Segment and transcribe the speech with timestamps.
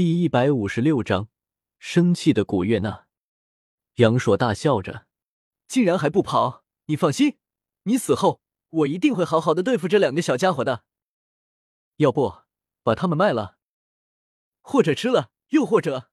[0.00, 1.28] 第一百五十六章，
[1.78, 3.06] 生气的古月娜。
[3.96, 5.06] 杨硕大笑着，
[5.68, 6.64] 竟然还不跑！
[6.86, 7.36] 你放心，
[7.82, 8.40] 你死后，
[8.70, 10.84] 我一定会好好的对付这两个小家伙的。
[11.96, 12.34] 要不
[12.82, 13.58] 把他们卖了，
[14.62, 16.08] 或者吃了，又或者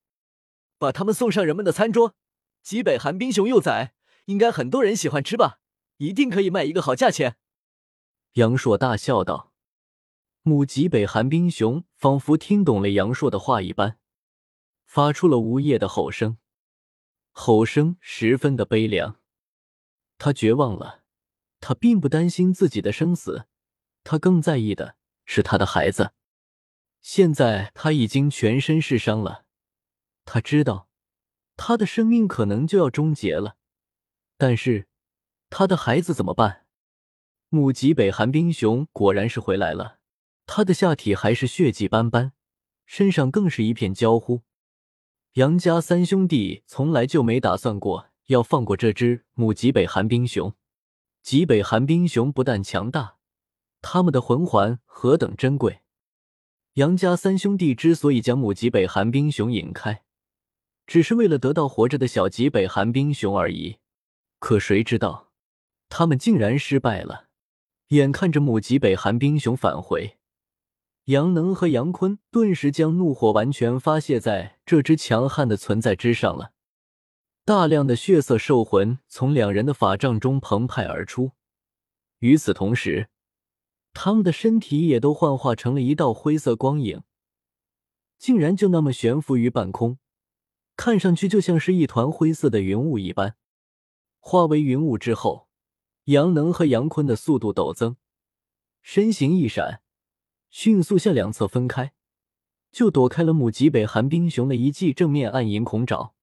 [0.77, 2.13] 把他们送上人们的餐桌。
[2.61, 3.93] 极北寒冰熊幼崽，
[4.25, 5.61] 应该很多人喜欢吃吧？
[5.99, 7.37] 一定可以卖一个好价钱。
[8.33, 9.53] 杨硕大笑道。
[10.47, 13.99] 母极北寒冰熊仿佛听懂了杨硕的话一般，
[14.85, 16.37] 发出了呜咽的吼声，
[17.33, 19.19] 吼声十分的悲凉。
[20.17, 21.03] 他绝望了，
[21.59, 23.47] 他并不担心自己的生死，
[24.05, 26.13] 他更在意的是他的孩子。
[27.01, 29.43] 现在他已经全身是伤了，
[30.23, 30.87] 他知道
[31.57, 33.57] 他的生命可能就要终结了，
[34.37, 34.87] 但是
[35.49, 36.65] 他的孩子怎么办？
[37.49, 39.96] 母极北寒冰熊果然是回来了。
[40.47, 42.31] 他的下体还是血迹斑斑，
[42.85, 44.41] 身上更是一片焦糊。
[45.33, 50.55] 杨家三兄弟从来就没打算过要放过这只母极北寒冰熊。
[51.21, 53.17] 极北寒冰熊不但强大，
[53.81, 55.81] 他们的魂环何等珍贵。
[56.75, 60.03] 杨家三兄弟之所以将母极北寒冰熊引开，
[60.87, 63.77] 只是为了得到活着的小极北寒冰熊而已。
[64.39, 65.31] 可谁知道，
[65.89, 67.27] 他们竟然失败了。
[67.89, 70.16] 眼看着母极北寒冰熊返回。
[71.07, 76.51] 杨能和杨坤顿时将怒火完全发泄在这只强悍的存在之上了。
[77.45, 81.31] 大量的血色兽魂从两人的法杖中澎湃而出，
[82.19, 83.07] 与此同时，
[83.93, 87.03] 他们的身体也都幻化成了一道灰色光影，
[88.19, 89.99] 竟然就那么悬浮于半空，
[90.75, 93.37] 看上去就像是一团灰色的云雾一般。
[94.19, 95.47] 化为云雾之后，
[96.05, 97.95] 杨能和杨坤的速度陡增，
[98.81, 99.81] 身形一闪。
[100.49, 101.93] 迅速向两侧分开，
[102.71, 106.13] 就躲开了母极北寒冰熊的一记正面暗影恐爪。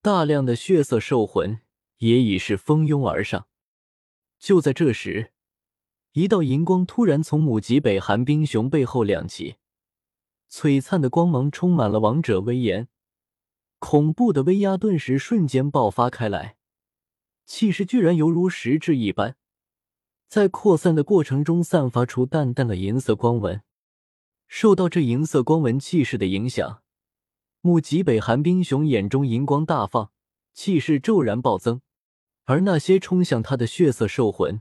[0.00, 1.60] 大量的血色兽魂
[1.98, 3.46] 也已是蜂拥而上。
[4.38, 5.32] 就在这时，
[6.12, 9.56] 一道银光突然从母极北寒冰熊背后亮起，
[10.50, 12.88] 璀璨的光芒充满了王者威严，
[13.78, 16.56] 恐怖的威压顿时瞬间爆发开来，
[17.46, 19.36] 气势居然犹如实质一般。
[20.28, 23.62] 在扩散的过程中，散发出淡淡的银色光纹。
[24.46, 26.82] 受到这银色光纹气势的影响，
[27.60, 30.10] 木极北寒冰熊眼中银光大放，
[30.52, 31.80] 气势骤然暴增。
[32.44, 34.60] 而那些冲向他的血色兽魂，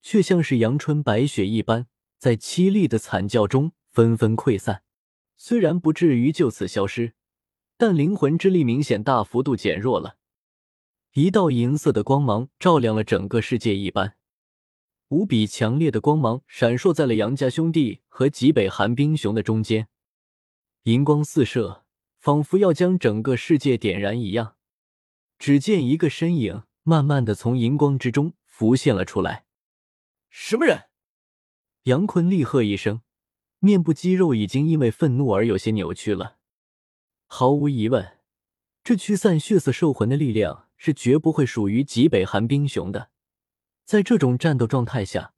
[0.00, 1.86] 却像是阳春白雪一般，
[2.18, 4.82] 在凄厉的惨叫中纷纷溃散。
[5.36, 7.12] 虽然不至于就此消失，
[7.76, 10.16] 但灵魂之力明显大幅度减弱了。
[11.12, 14.14] 一道银色的光芒照亮了整个世界一般。
[15.12, 19.88] 无比强烈的光芒闪烁在了杨家兄弟和极北寒冰熊的中间，
[20.84, 21.84] 银光四射，
[22.18, 24.56] 仿佛要将整个世界点燃一样。
[25.38, 29.44] 只见一个身影慢慢的从银光之中浮现了出来。
[30.30, 30.84] 什么人？
[31.82, 33.02] 杨坤厉喝一声，
[33.58, 36.38] 面部肌肉已经因为愤怒而有些扭曲了。
[37.26, 38.16] 毫无疑问，
[38.82, 43.11] 这驱散血色兽魂的力量是绝不会属于极北寒冰熊的。
[43.92, 45.34] 在这种战斗状态下，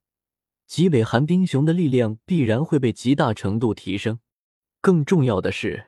[0.65, 4.19] 极北寒冰熊的力量必然会被极大程度提升。
[4.79, 5.87] 更重要的是，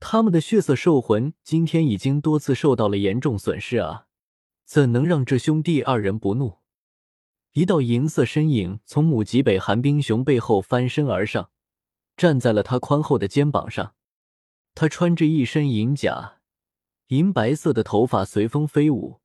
[0.00, 4.08] 他们的血色兽魂今天已经多次受到了严重损失啊！
[4.64, 6.58] 怎能让这兄弟二人不怒？
[7.52, 11.50] 一道银色身影从母极北寒冰熊背后翻身而上，
[12.16, 13.94] 站在了他宽厚的肩膀上。
[14.74, 16.40] 他穿着一身银甲，
[17.10, 19.21] 银白色的头发随风飞舞。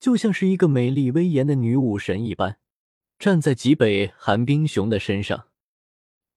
[0.00, 2.58] 就像是一个美丽威严的女武神一般，
[3.18, 5.48] 站在极北寒冰熊的身上。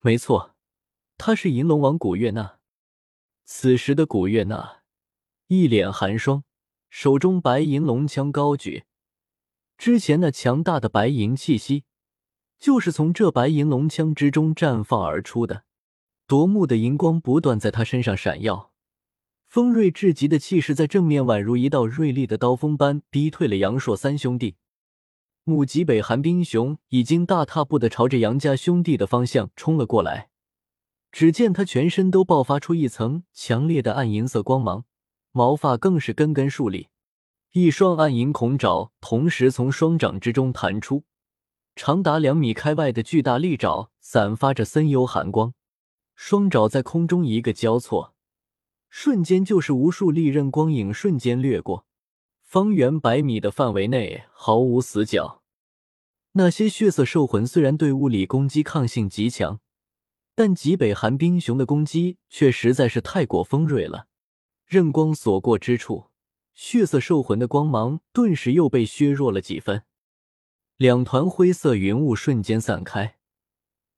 [0.02, 0.56] 没错，
[1.18, 2.58] 她是银龙王古月娜。
[3.46, 4.82] 此时的古月娜
[5.48, 6.44] 一脸寒霜，
[6.90, 8.86] 手中白银龙枪高举。
[9.78, 11.84] 之前那强大的白银气息，
[12.58, 15.66] 就是从这白银龙枪之中绽放而出的。
[16.26, 18.71] 夺目的银光不断在她身上闪耀。
[19.52, 24.56] 锋锐至极的气势在正面宛如一道锐利的刀锋般逼退了杨硕三兄弟。
[25.44, 30.30] 木极北寒冰熊已经大踏步的朝着杨家兄弟的方向冲了过来。
[31.12, 34.86] 只见他全身都爆发出一层强烈的暗银色光芒，
[35.34, 36.88] 毛发更是根根竖立。
[37.52, 41.04] 一双暗银孔爪同时从双掌之中弹出，
[41.76, 45.54] 长达两米开外的巨大利爪散发着森幽寒光，
[46.16, 48.14] 双爪在空中一个交错。
[48.94, 51.88] 瞬间就是无数利刃光影瞬间掠过，
[52.44, 55.42] 方圆百米的范围内毫无死角。
[56.34, 59.62] 那些血色兽魂虽然对物理攻击抗性极强，
[60.36, 64.08] 但极北寒冰熊的攻击却实在是太过锋锐了，
[64.68, 66.08] 刃光所过之处，
[66.54, 69.84] 血色兽魂的光芒顿时又被削弱了几分。
[70.76, 73.18] 两团灰色云雾瞬间散开，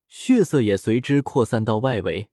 [0.07, 2.30] 血色也随之扩散到外围。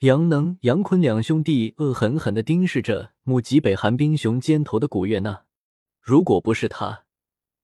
[0.00, 5.44] 杨能、杨坤两兄弟恶狠狠地盯视着目极北寒冰熊肩头的古月娜。
[6.00, 7.04] 如果不是他，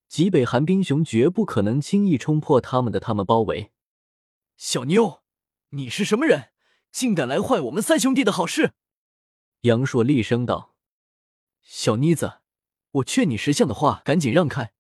[0.09, 3.71] 极北寒冰熊绝不可能轻易冲破他们的他们包围。
[4.57, 5.23] 小妞，
[5.71, 6.51] 你是什么人，
[6.91, 8.73] 竟敢来坏我们三兄弟的好事？
[9.61, 10.75] 杨硕厉声道
[11.63, 12.41] ：“小妮子，
[12.91, 14.73] 我劝你识相的话，赶紧让开。”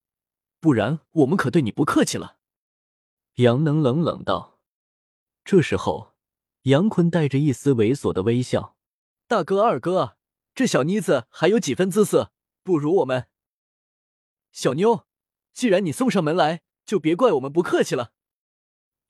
[0.59, 2.39] 不然我们可对你不客气了。”
[3.37, 4.59] 杨能冷冷道。
[5.45, 6.14] 这时候，
[6.65, 8.77] 杨坤带着一丝猥琐的微笑
[9.29, 10.17] ：“大哥、二哥，
[10.55, 12.33] 这小妮子还有几分姿色，
[12.63, 13.29] 不如我们。
[14.51, 15.07] 小妞，
[15.53, 18.13] 既然你送上门来，就别怪我们不客气了。”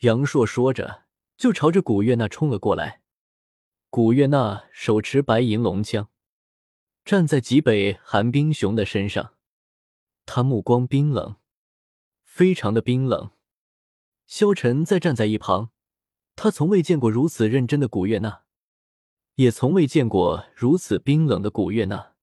[0.00, 1.04] 杨硕说着，
[1.36, 3.02] 就朝着古月娜冲了过来。
[3.88, 6.10] 古月娜手持白银龙枪，
[7.04, 9.34] 站在极北寒冰熊的身上，
[10.26, 11.36] 他目光冰冷。
[12.24, 13.30] 非常的冰冷，
[14.26, 15.70] 萧晨在站在一旁，
[16.36, 18.42] 他从未见过如此认真的古月娜，
[19.36, 22.13] 也从未见过如此冰冷的古月娜。